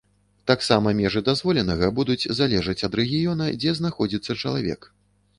[0.51, 4.89] Таксама межы дазволенага будуць залежаць ад рэгіёна, дзе знаходзіцца чалавек.